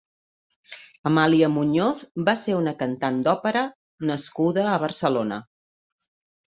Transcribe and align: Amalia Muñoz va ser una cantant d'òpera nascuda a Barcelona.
Amalia 1.09 1.49
Muñoz 1.57 2.01
va 2.31 2.35
ser 2.45 2.57
una 2.63 2.73
cantant 2.81 3.23
d'òpera 3.29 3.65
nascuda 4.13 4.69
a 4.75 4.81
Barcelona. 4.89 5.41